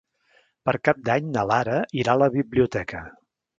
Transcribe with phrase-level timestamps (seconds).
[0.69, 3.07] Per Cap d'Any na Lara irà a la biblioteca.